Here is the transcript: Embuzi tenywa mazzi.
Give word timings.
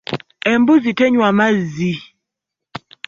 Embuzi 0.51 0.91
tenywa 0.97 1.29
mazzi. 1.39 1.91